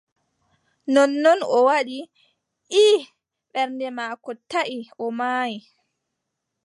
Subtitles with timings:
[0.93, 1.97] Nonnon o waɗi:
[2.83, 2.93] «ii»
[3.51, 5.57] ɓernde maako taʼi o maayi.